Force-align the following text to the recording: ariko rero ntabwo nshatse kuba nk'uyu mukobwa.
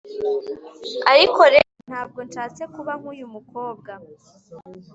ariko 1.11 1.41
rero 1.53 1.71
ntabwo 1.89 2.19
nshatse 2.27 2.61
kuba 2.73 2.91
nk'uyu 2.99 3.25
mukobwa. 3.33 3.91